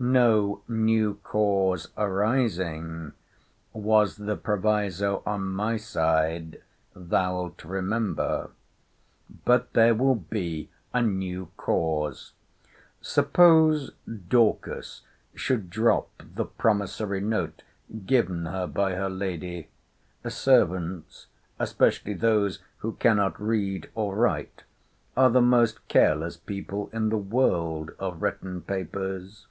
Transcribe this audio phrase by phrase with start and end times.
[0.00, 3.14] No new cause arising,
[3.72, 6.62] was the proviso on my side,
[6.94, 8.50] thou'lt remember.
[9.44, 12.30] But there will be a new cause.
[13.00, 15.02] Suppose Dorcas
[15.34, 17.64] should drop the promissory note
[18.06, 19.66] given her by her lady?
[20.28, 21.26] Servants,
[21.58, 24.62] especially those who cannot read or write,
[25.16, 29.48] are the most careless people in the world of written papers.